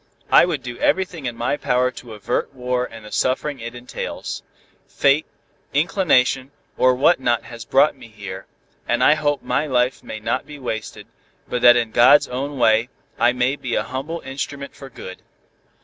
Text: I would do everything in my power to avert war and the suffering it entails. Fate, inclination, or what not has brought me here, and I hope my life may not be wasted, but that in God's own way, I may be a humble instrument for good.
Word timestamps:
I 0.31 0.45
would 0.45 0.63
do 0.63 0.79
everything 0.79 1.27
in 1.27 1.35
my 1.37 1.57
power 1.57 1.91
to 1.91 2.15
avert 2.15 2.55
war 2.55 2.85
and 2.91 3.05
the 3.05 3.11
suffering 3.11 3.59
it 3.59 3.75
entails. 3.75 4.41
Fate, 4.87 5.27
inclination, 5.75 6.49
or 6.75 6.95
what 6.95 7.19
not 7.19 7.43
has 7.43 7.65
brought 7.65 7.95
me 7.95 8.07
here, 8.07 8.47
and 8.87 9.03
I 9.03 9.13
hope 9.13 9.43
my 9.43 9.67
life 9.67 10.03
may 10.03 10.19
not 10.19 10.47
be 10.47 10.57
wasted, 10.57 11.05
but 11.47 11.61
that 11.61 11.77
in 11.77 11.91
God's 11.91 12.27
own 12.27 12.57
way, 12.57 12.89
I 13.19 13.31
may 13.31 13.55
be 13.55 13.75
a 13.75 13.83
humble 13.83 14.21
instrument 14.21 14.73
for 14.73 14.89
good. 14.89 15.21